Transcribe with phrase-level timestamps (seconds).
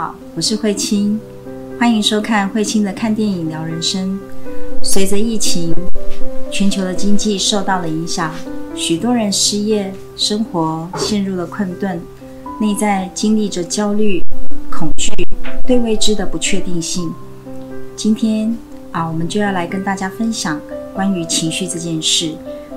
[0.00, 1.20] 好，我是慧清，
[1.78, 4.18] 欢迎收看慧清的看电影聊人生。
[4.82, 5.74] 随着疫情，
[6.50, 8.32] 全球的经济受到了影响，
[8.74, 12.00] 许多人失业，生活陷入了困顿，
[12.62, 14.22] 内在经历着焦虑、
[14.70, 15.12] 恐惧、
[15.66, 17.12] 对未知的不确定性。
[17.94, 18.56] 今天
[18.92, 20.58] 啊，我们就要来跟大家分享
[20.94, 22.32] 关于情绪这件事。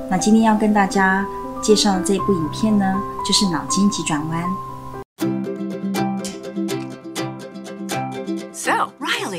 [0.10, 1.26] 那今天要跟大家
[1.62, 4.44] 介绍的这部影片呢，就是《脑筋急转弯》。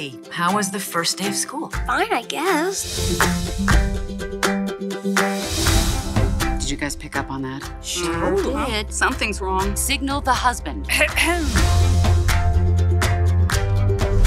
[0.04, 1.70] Riley, how was the first day of school?
[1.86, 3.18] Fine, I guess.
[6.60, 7.62] Did you guys pick up on that?
[7.82, 8.92] Sure did.
[8.92, 9.74] Something's wrong.
[9.76, 10.86] Signal the husband.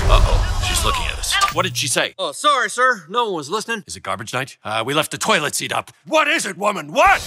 [0.10, 1.36] Uh-oh, she's looking at us.
[1.54, 2.14] What did she say?
[2.18, 3.04] Oh, sorry, sir.
[3.10, 3.84] No one was listening.
[3.88, 4.58] Is it garbage night?
[4.64, 5.92] Uh, we left the toilet seat up.
[6.06, 6.92] What is it, woman?
[6.94, 7.22] What?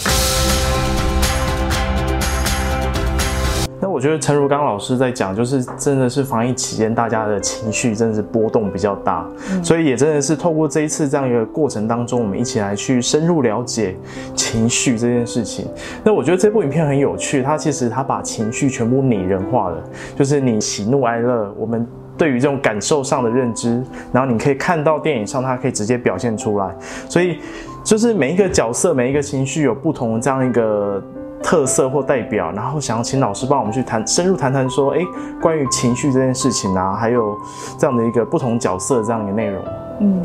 [3.81, 9.27] 那我觉得陈如刚老师在讲，就是真的是防疫期间大家的情绪真的是波动比较大，
[9.63, 13.97] 所以也真的是透过这一次这样一个过程当中，我们一起来去深入了解
[14.35, 15.67] 情绪这件事情。
[16.05, 19.83] 那我觉得这部影片很有趣，它其实它把情绪全部拟人化了，
[20.15, 21.87] 就是你喜怒哀乐，我们。
[22.19, 26.71] 对于这种感受上的认知，然后你可以看到电影上，它可以直接表现出来。
[27.09, 27.39] 所以，
[27.83, 31.03] 就是每一个角色、每一个情绪有不同的这样一个
[31.43, 35.05] 特色或代表，然后想要请老师帮我们去谈深入谈谈说，诶，
[35.41, 37.37] 关于情绪这件事情啊，还有
[37.79, 39.63] 这样的一个不同角色这样的内容。
[40.01, 40.23] 嗯，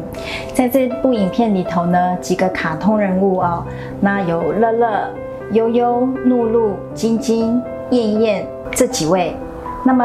[0.54, 3.64] 在这部影片里头呢，几个卡通人物哦，
[4.00, 5.10] 那有乐乐、
[5.52, 9.36] 悠悠、怒怒、晶晶、燕燕这几位。
[9.88, 10.04] 那么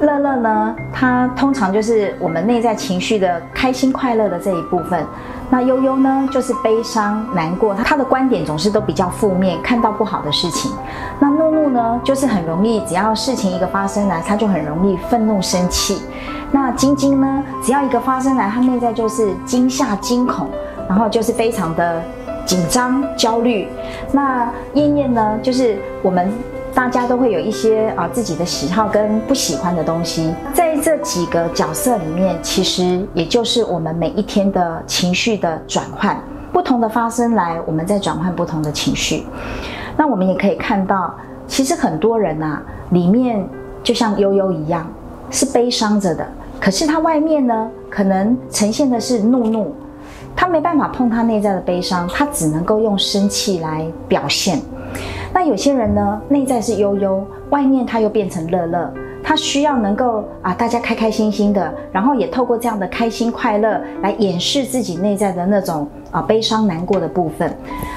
[0.00, 5.06] 乐乐呢，它通常就是我们内在情绪的开心快乐的这一部分。
[5.48, 10.72] 那悠悠呢，就是悲伤难过，他的观点总是都比较负面，看到不好的事情。
[11.20, 16.02] 那怒怒呢，就是很容易，只要事情一个发生来，他就很容易愤怒生气。
[16.50, 20.48] 那晶晶呢，只要一个发生来，他内在就是惊吓、惊恐，
[20.88, 22.02] 然后就是非常的
[22.44, 23.68] 紧张、焦虑。
[24.10, 26.28] 那燕燕呢，就是我们。
[26.74, 36.18] 大家都会有一些啊自己的喜好跟不喜欢的东西，在这几个角色里面，其实也就是我们每一天的情绪的转换，
[36.52, 39.24] 不同的发生来，我们在转换不同的情绪。
[39.96, 41.14] 那我们也可以看到，
[41.46, 43.46] 其实很多人啊，里面
[43.82, 44.90] 就像悠悠一样，
[45.30, 46.26] 是悲伤着的，
[46.58, 49.74] 可是他外面呢，可能呈现的是怒怒，
[50.34, 54.58] 他没办法碰他内在的悲伤，他只能够用生气来表现。
[55.34, 67.56] 那有些人呢，内在是悠悠，外面他又变成乐乐，他需要能够啊，大家开开心心的，然后也透过这样的开心快乐来掩饰自己内在的那种啊悲伤难过的部分。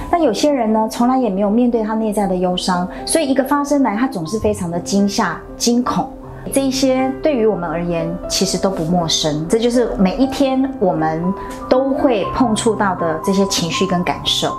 [0.10, 6.10] 那有些人呢，从来也没有面对他内在的忧伤，所以一个发生来，他总是非常的惊吓、惊恐。
[6.54, 11.22] 这一些对于我们而言，其实都不陌生，这就是每一天我们
[11.68, 14.56] 都会碰触到的这些情绪跟感受。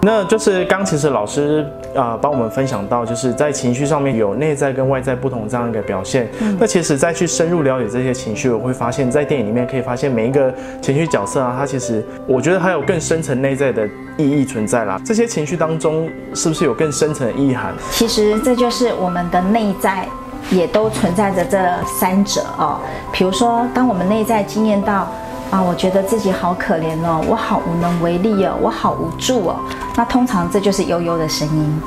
[0.00, 6.28] 那就是刚其实老师啊、呃、帮我们分享到，就是在情绪上面有内在跟外在不同这样一个表现。
[6.40, 15.00] 嗯、那其实再去深入了解这些情绪，我会发现，在电影里面可以发现每一个情绪角色啊，它其实我觉得还有更深层内在的意义存在啦。
[15.04, 17.72] 这些情绪当中，是不是有更深层的意涵？
[17.90, 20.06] 其实这就是我们的内在。
[20.50, 22.78] 也都存在着这三者哦，
[23.10, 25.10] 比如说，当我们内在经验到
[25.50, 29.56] 啊，我觉得自己好可怜哦，我好无能为力哦，我好无助哦，
[29.96, 31.80] 那通常这就是悠悠的声音，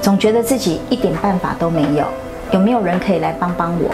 [0.00, 2.04] 总觉得自己一点办法都没有，
[2.52, 3.90] 有没有人可以来帮帮我？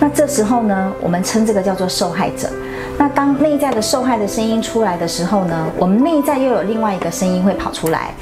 [0.00, 2.48] 那这时候呢，我们称这个叫做受害者。
[2.96, 8.14] 那当内在的受害的声音出来的时候呢，我们内在又有另外一个声音会跑出来，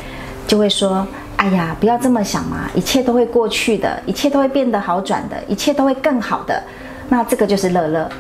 [0.47, 1.07] 就会说。
[1.37, 6.63] 哎呀，不要这么想嘛，一切都会过去的，一切都会变得好转的，一切都会更好的。
[7.11, 8.11] 那这个就是乐乐，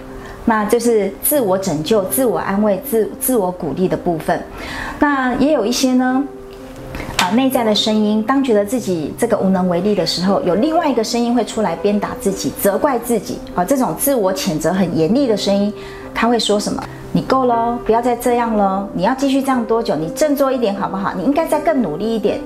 [0.47, 4.43] 那就是自我拯救、自我安慰、自自我鼓励的部分。
[4.99, 6.25] 那也有一些呢，
[7.19, 15.73] 啊、内在的声音，当觉得自己这个无能为力的时候，有另外一个声音会出来鞭打自己、责怪自己啊、这种自我谴责很严厉的声音，
[16.15, 16.83] 他会说什么？
[17.13, 19.97] 你够了，不要再这样了，你要继续这样多久？
[19.97, 21.13] 你振作一点好不好？
[21.17, 22.39] 你应该再更努力一点。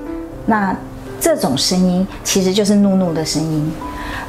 [0.46, 0.74] 那
[1.20, 3.70] 这种声音其实就是怒怒的声音。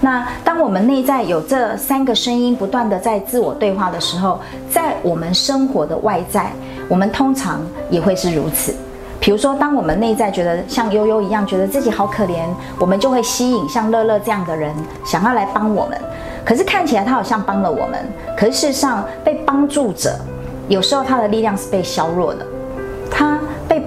[0.02, 4.40] 那当我们内在有这三个声音不断的在自我对话的时候，
[4.70, 6.52] 在我们生活的外在，
[6.90, 8.74] 我们通常也会是如此。
[9.20, 12.48] 比如说，当我们内在觉得像悠悠一样，觉得自己好可怜，
[12.80, 14.74] 我们就会吸引像乐乐这样的人，
[15.06, 15.98] 想要来帮我们。
[16.44, 18.04] 可是看起来他好像帮了我们，
[18.36, 20.20] 可是事实上被帮助者，
[20.68, 22.44] 有时候他的力量是被削弱的。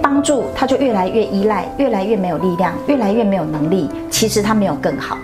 [0.04, 3.90] 帮助，他就越来越依赖，越来越没有力量，越来越没有能力。
[4.10, 5.16] 其实他没有更好。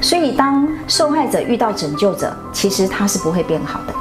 [0.00, 3.92] 所以当受害者遇到拯救者，其实他是不会变好的。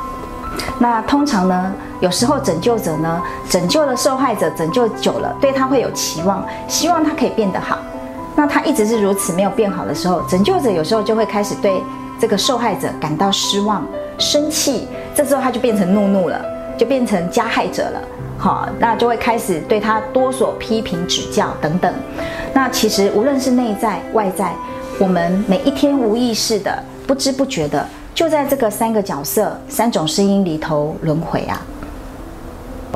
[0.79, 7.77] 那通常呢，有时候拯救者呢，拯救了受害者，拯救久了，对他会有期望，希望他可以变得好。
[8.33, 11.83] 那他一直是如此没有变好的时候，拯救者有时候就会开始对
[12.17, 13.85] 这个受害者感到失望、
[14.17, 16.39] 生气，这时候他就变成怒怒了，
[16.77, 18.01] 就变成加害者了。
[18.37, 21.93] 好，那就会开始对他多所批评指教等等。
[22.53, 24.53] 那其实无论是内在外在，
[24.99, 27.85] 我们每一天无意识的、不知不觉的。
[28.13, 31.61] 就在这个三个角色、三种声音里头轮回啊。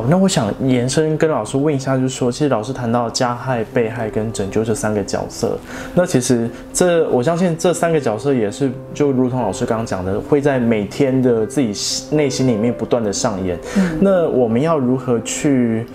[0.10, 5.58] 那我想延伸跟老师问一下，就是说，其实老师谈到加害、被害跟拯救这三个角色，
[5.94, 11.74] 那其实这我相信这三个角色也是就如同老师刚刚讲的，会在每天的自己
[12.16, 13.58] 内心里面不断的上演。
[14.00, 15.86] 那我们要如何去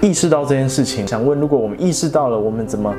[0.00, 1.06] 意识到这件事情？
[1.06, 2.94] 想问，如果我们意识到了，我们怎么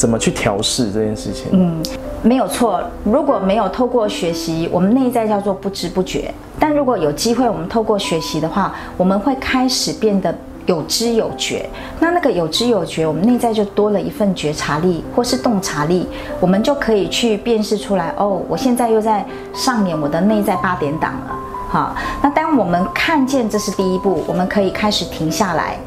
[0.00, 1.48] 怎么去调试这件事情？
[1.52, 1.82] 嗯。
[2.22, 10.34] 没有错，如果没有透过学习，我们内在叫做不知不觉；但如果有机会，我们透过学习的话，我们会开始变得
[10.66, 11.66] 有知有觉。
[11.98, 16.06] 那那个有知有觉，我们内在就多了一份觉察力或是洞察力，
[16.40, 18.12] 我们就可以去辨识出来。
[18.18, 19.24] 哦，我现在又在
[19.54, 21.34] 上演我的内在八点档了。
[21.70, 25.78] 好，那当我们看见这是第一步，我们可以开始停下来。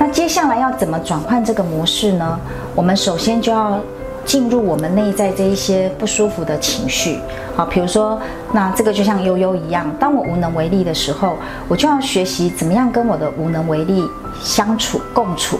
[0.00, 2.40] 那接下来要怎么转换这个模式呢？
[2.74, 3.78] 我们首先就要。
[4.22, 7.18] 进入我们内在这一些不舒服的情绪，
[7.56, 8.20] 好，比如说，
[8.52, 11.36] 那这个就像悠悠一样，当我无能为力的时候，
[11.66, 14.06] 我就要学习怎么样跟我的无能为力
[14.40, 15.58] 相处共处。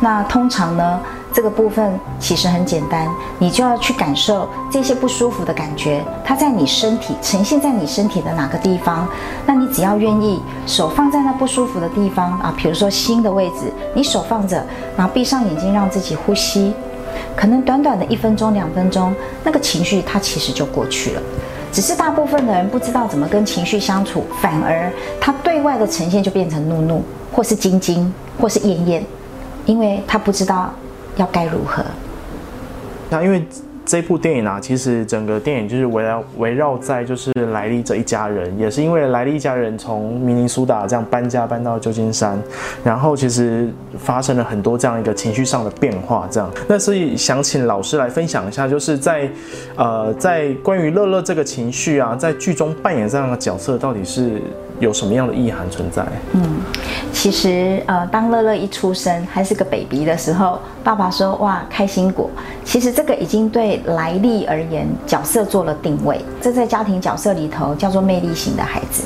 [0.00, 1.00] 那通常呢，
[1.32, 3.08] 这个部分其实很简单，
[3.38, 9.08] 你就要去感受这些不舒服的感觉，它在你身体呈现在你身体的哪个地方？
[9.46, 14.64] 那你只要愿意手放在那不舒服的地方啊，比如说心的位置，你手放着，
[14.96, 16.74] 然后闭上眼睛，让自己呼吸。
[17.34, 21.22] 可能短短的一分钟、两分钟，那个情绪它其实就过去了。
[21.72, 27.02] 只是大部分的人不知道怎么跟情绪相处，反而他对外的呈现就变成怒怒，
[27.32, 29.06] 或是惊惊，或是厌厌，
[29.64, 30.70] 因为他不知道
[31.16, 31.84] 要该如何。
[33.10, 33.44] 那因为。
[33.84, 42.40] 这部电影啊，其实整个电影就是围绕围绕在就是莱利这一家人，也是因为莱利一家人从明尼苏达这样搬家搬到旧金山，
[42.84, 43.68] 然后其实
[43.98, 46.48] 发生了很多这样一个情绪上的变化，这样。
[46.68, 49.28] 那所以想请老师来分享一下，就是在
[49.74, 54.40] 呃在关于乐乐这个情绪啊，在剧中扮演这样的角色到底是。
[54.80, 56.04] 有什么样的意涵存在？
[56.32, 56.42] 嗯，
[57.12, 62.28] 其实呃，当乐乐一出生还是个 baby 的时候，爸爸说哇开心果。
[62.64, 66.24] 其实这个已经对来历而言角色做了定位。
[66.40, 69.04] 这在家庭角色里头叫做魅力型的孩子。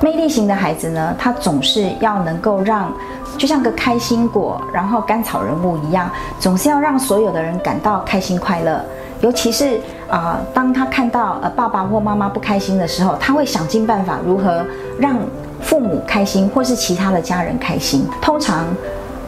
[0.00, 2.92] 魅力型的孩子呢，他总是要能够让，
[3.38, 8.84] 就像个开心果，然后甘草人物一样，总是要让所有的人感到开心快乐。
[9.20, 9.80] 尤其是
[10.10, 14.62] 啊，当他看到呃爸爸或妈妈不开心的时候，他会想尽办法如何
[14.98, 15.16] 让
[15.64, 18.06] 父母开心，或是其他的家人开心。
[18.20, 18.66] 通常，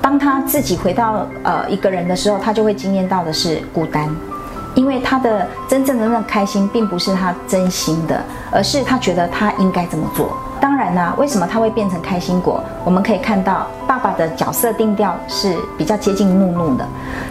[0.02, 4.14] 当他自己回到呃一个人的时候，他就会经验到的是孤单，
[4.74, 8.22] 因为他的真正的那开心，并不是他真心的，
[8.52, 10.36] 而是他觉得他应该这么做。
[10.60, 12.62] 当然啦，为什么他会变成开心果？
[12.84, 16.86] 我们可以看到爸爸的角色定调是比较接近怒怒的。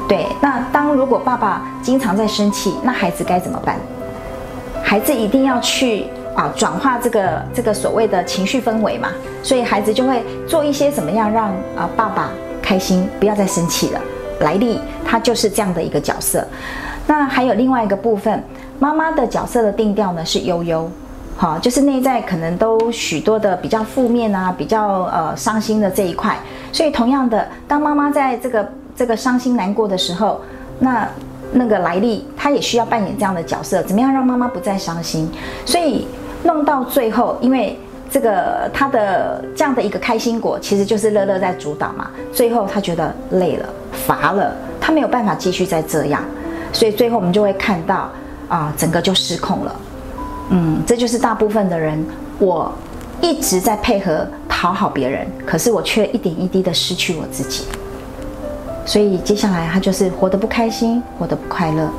[0.07, 3.77] 对，那当如果爸爸经常在生气，那孩子该怎么办？
[4.83, 9.09] 孩子一定要去啊转化这个这个所谓的情绪氛围嘛，
[9.41, 12.29] 所以孩子就会做一些怎么样让啊爸爸
[12.61, 14.01] 开心，不要再生气了。
[14.41, 16.45] 莱利他就是这样的一个角色。
[17.07, 18.43] 那还有另外一个部分，
[18.79, 20.89] 妈妈的角色的定调呢是悠悠。
[21.37, 26.37] 好，就是内在可能都许多的比较负面啊，比较呃伤心的这一块。
[26.71, 30.41] 所以同样的，当妈妈在这个这个伤心难过的时候，
[30.79, 31.07] 那
[31.51, 35.29] 那个莱利他也需要扮演这样的角色，怎么样让妈妈不再伤心？
[35.65, 36.07] 所以
[36.45, 37.77] 弄到最后，因为
[38.09, 42.09] 这个他的这样的一个开心果，其实就是乐乐在主导嘛。
[42.31, 46.23] 最后他觉得累了、乏了，他没有办法继续再这样，
[46.71, 48.09] 所以最后我们就会看到
[48.47, 49.75] 啊，整个就失控了。
[50.51, 52.05] 嗯，这就是大部分的人，
[52.37, 52.71] 我
[53.21, 57.65] 一直在配合讨好别人，可是我却一点一滴的失去我自己，
[58.85, 61.89] 所以接下来他就是活得不开心，活得不快乐。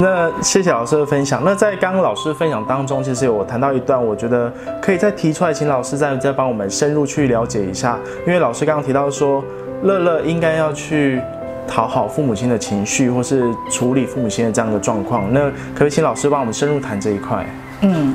[0.00, 1.42] 那谢谢老师的分享。
[1.44, 7.98] 那在刚刚老师分享当中，其实有谈到一段，我觉得可以再提出来，请老师再再帮我们深入去了解一下。
[8.26, 9.44] 因为老师刚刚提到说，
[9.82, 11.20] 乐乐应该要去。
[11.66, 17.44] 讨好父母亲的情绪，或是处理父母亲的这样的状况，那可不可以请老师帮我们深入谈这一块？
[17.80, 18.14] 嗯，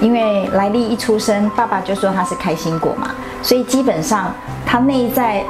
[0.00, 3.10] 因为莱利一出生，爸爸就说他是开心果嘛，
[3.42, 4.32] 所以基本上
[4.64, 5.42] 他内在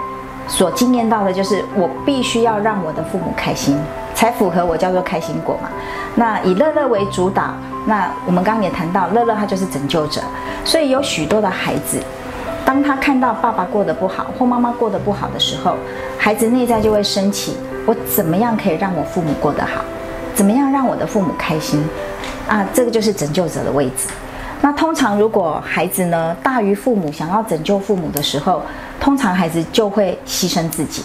[0.47, 3.79] 所经验到的就是，我必须要让我的父母开心，
[4.15, 5.69] 才符合我叫做开心果嘛。
[6.15, 7.55] 那以乐乐为主导，
[7.87, 10.21] 那我们刚刚也谈到，乐乐他就是拯救者，
[10.65, 11.99] 所以有许多的孩子，
[12.65, 15.75] 当他看到爸爸过得不好或妈妈过得不好的时候，
[16.19, 19.83] 孩子内在就会升起：我怎么样可以让我父母过得好？
[20.35, 21.83] 怎么样让我的父母开心？
[22.49, 24.09] 啊，这个就是拯救者的位置。
[24.61, 28.63] 那通常如果孩子呢大于父母，想要拯救父母的时候，
[29.01, 31.03] 通常孩子就会牺牲自己，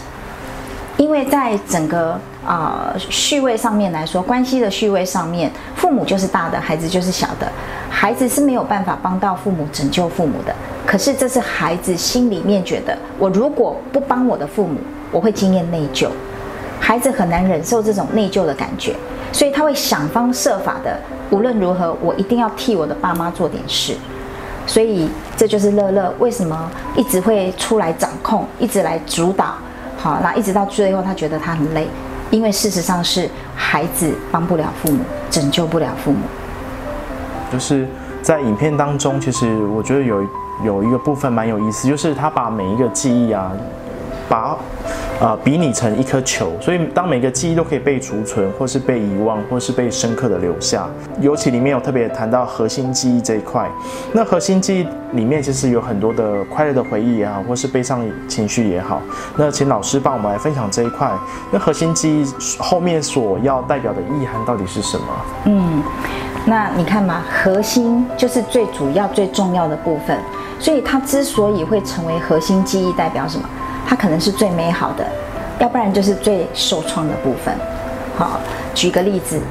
[0.98, 7.52] 因为在整个啊、序位上面来说，关系的序位上面，父母就是大的，孩子就是小的，
[7.90, 10.56] 孩子是没有办法帮到父母拯救父母的。
[10.86, 14.80] 可是这是孩子心里面觉得，我如果不帮我的父母，
[15.12, 16.08] 我会经验内疚。
[16.80, 18.96] 孩子很难忍受这种内疚的感觉，
[19.32, 20.98] 所以他会想方设法的，
[21.30, 23.96] 无论如何，我一定要替我的爸妈做点事。
[24.70, 29.56] 所以这就是乐乐为什么一直会出来掌控，一直来主导。
[29.98, 31.88] 好，那一直到最后，他觉得他很累，
[32.30, 35.00] 因为事实上是孩子帮不了父母，
[35.32, 36.20] 拯救不了父母。
[37.52, 37.88] 就是
[38.22, 40.24] 在影片当中，其实我觉得有
[40.64, 43.52] 有一个部分蛮有意思，就是他把每一个记忆啊，
[44.30, 44.56] 把
[45.20, 50.88] 呃比拟成一颗球，所以当每个记忆都可以被储存，或是被遗忘，或是被深刻的留下。
[51.20, 53.70] 尤其里面有特别谈到核心记忆这一块，
[54.14, 59.02] 那核心记忆里面其实有很多的快乐的回忆也好，或是悲伤情绪也好。
[59.36, 61.12] 那请老师帮我们来分享这一块，
[61.52, 62.26] 那核心记忆
[62.58, 65.06] 后面所要代表的意涵到底是什么？
[65.46, 65.84] 嗯，
[66.46, 70.18] 那你看嘛，核心就是最主要、最重要的部分，
[70.60, 73.50] 所以它之所以会成为核心记忆，代表什么？
[73.90, 75.04] 它可能是最美好的，
[75.58, 77.52] 要不然就是最受创的部分。
[78.16, 78.40] 好，
[78.76, 79.42] 举个例子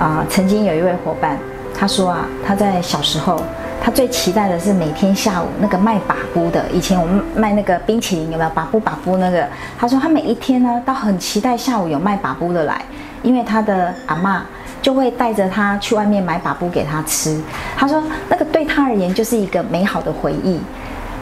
[0.00, 1.38] 啊、曾经有一位伙伴，
[1.78, 3.40] 他说啊，他在小时候，
[3.80, 9.46] 他最期待的是每天下午那个卖把布的，以前我们卖那个冰淇淋有没有把布把布那个？
[9.78, 12.82] 他说他每一天呢，都很期待下午有卖把布的来，
[13.22, 14.40] 因为他的阿嬷
[14.82, 17.40] 就会带着他去外面买把布给他吃。
[17.76, 20.60] 他说那个对他而言就是一个美好的回忆。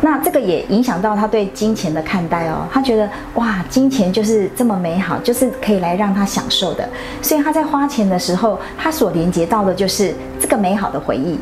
[0.04, 6.88] 那这个也影响到他对金钱的看待哦，他觉得哇，金钱就是这么美好，就是可以来让他享受的，
[7.22, 11.38] 所以他在花钱的时候，他所连接到的就是这个美好的回忆，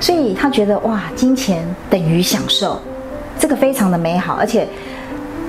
[0.00, 2.80] 所以他觉得哇，金钱等于享受，
[3.38, 4.66] 这个非常的美好，而且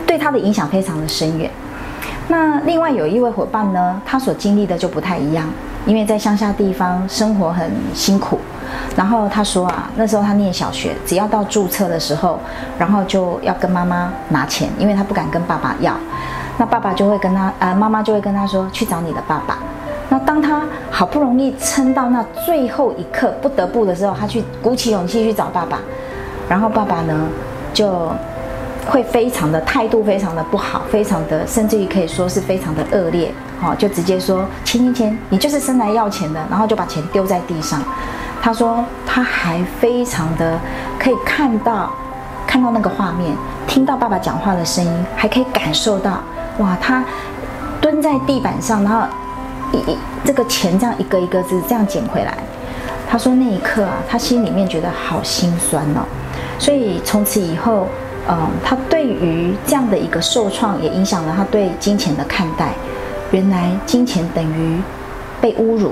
[0.06, 1.50] 对他的影响非常的深远。
[2.28, 5.52] 那另外有一位伙伴呢，他所经历的就不太一样，
[5.86, 8.40] 因为在乡下地方生活很辛苦。
[8.96, 12.40] 然后他说啊，那时候他念小学，只要到注册的时候，
[12.78, 15.94] 然后就要跟妈妈拿钱，因为他不敢跟爸爸要。
[16.58, 19.58] 那爸爸就会跟他，呃，妈妈就会跟他说，去找你的爸爸。
[20.10, 20.62] 那当他
[20.92, 25.80] 好不容易撑到那最后一刻不得不的时候，他去鼓起勇气去找爸爸，
[26.48, 27.28] 然后爸爸呢
[27.74, 28.12] 就
[28.86, 37.82] 会非常的态度非常的不好，非常的甚至于可以说是非常的恶劣，哦，就直接说钱钱钱，你就是生来要钱的，然后就把钱丢在地上。
[38.42, 40.60] 他说他还非常的
[41.00, 41.90] 可以看到
[42.46, 43.34] 看到那个画面，
[43.66, 46.20] 听到爸爸讲话的声音，还可以感受到
[46.60, 47.04] 哇，他
[47.80, 49.08] 蹲在地板上，然后
[49.72, 52.38] 一一这个钱这样一个一个字这样捡回来。
[53.10, 56.02] 他说那一刻啊，他心里面觉得好心酸哦，
[56.60, 57.88] 所以从此以后，
[58.30, 62.74] 嗯，他对于这样的一个受创，也影响了他对金钱的看待。
[63.32, 64.82] 原来金钱等于
[65.42, 65.92] 被侮辱，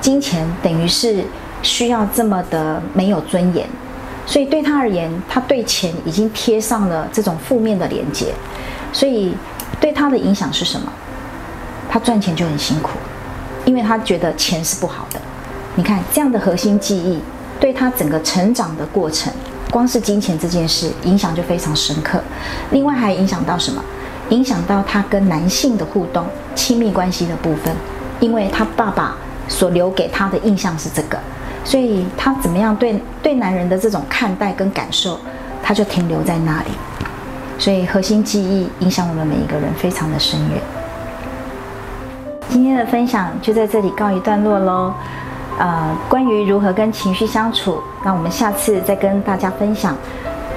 [0.00, 1.24] 金钱等于是
[1.62, 3.68] 需要这么的没有尊严，
[4.24, 8.32] 所以对他而言，他对钱已经贴上了这种负面的连接，
[8.92, 9.34] 所以
[9.80, 10.90] 对他的影响是什么？
[11.90, 12.90] 他赚钱就很辛苦，
[13.64, 15.20] 因为他觉得钱是不好的。
[15.74, 17.20] 你看这样的核心记忆，
[17.60, 19.32] 对他整个成长的过程，
[19.74, 22.20] 光是金钱这件事影响就非常深刻。
[22.70, 23.82] 另外还影响到什么？
[24.28, 27.74] 影响到他跟男性的互动、亲密关系的部分，
[28.20, 29.16] 因为他爸爸
[29.48, 31.18] 所留给他的印象是这个，
[31.64, 35.18] 所以他怎么样对对男人的这种看待跟感受，
[35.60, 36.68] 他就停留在那里。
[37.58, 40.60] 所以核心记忆影响我们每一个人非常的深远。
[42.48, 44.94] 今天的分享就在这里告一段落喽。
[45.58, 49.96] 呃，关于如何跟情绪相处，那我们下次再跟大家分享。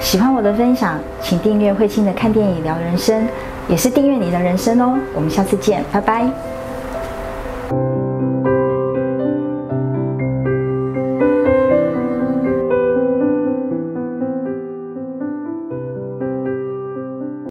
[0.00, 3.26] 喜欢我的分享，请订阅慧清的看电影聊人生，
[3.68, 4.98] 也是订阅你的人生哦。
[5.14, 6.57] 我们下次见，拜拜。